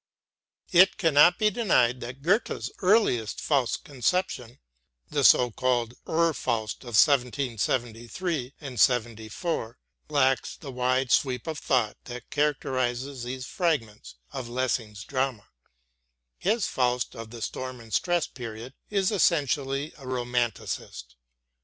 It 0.71 0.97
cannot 0.97 1.37
be 1.37 1.51
denied 1.51 2.01
that 2.01 2.23
Goethe's 2.23 2.71
earliest 2.79 3.39
Faust 3.39 3.83
conception, 3.83 4.57
the 5.11 5.23
so 5.23 5.51
called 5.51 5.93
Ur 6.09 6.33
Faust 6.33 6.81
of 6.83 6.95
1773 6.97 8.55
and 8.59 8.79
'74, 8.79 9.77
lacks 10.09 10.55
the 10.57 10.71
wide 10.71 11.11
sweep 11.11 11.45
of 11.45 11.59
thought 11.59 11.97
that 12.05 12.31
characterizes 12.31 13.21
these 13.21 13.45
fragments 13.45 14.15
of 14.31 14.49
Lessing's 14.49 15.03
drama. 15.03 15.47
His 16.39 16.65
Faust 16.65 17.15
of 17.15 17.29
the 17.29 17.43
Storm 17.43 17.79
and 17.79 17.93
Stress 17.93 18.25
period 18.25 18.73
is 18.89 19.11
essentially 19.11 19.93
a 19.99 20.07
Romanticist. 20.07 21.15